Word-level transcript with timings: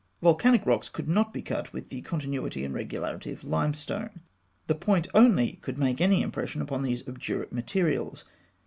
Volcanic 0.19 0.65
rocks 0.65 0.89
could 0.89 1.07
not 1.07 1.31
be 1.31 1.43
cut 1.43 1.73
with 1.73 1.89
the 1.89 2.01
continuity 2.01 2.65
and 2.65 2.73
regularity 2.73 3.31
of 3.33 3.43
limestone. 3.43 4.21
The 4.65 4.73
point 4.73 5.07
only 5.13 5.59
could 5.61 5.77
make 5.77 6.01
any 6.01 6.23
impression 6.23 6.59
upon 6.59 6.81
these 6.81 7.07
obdurate 7.07 7.53
materials. 7.53 8.25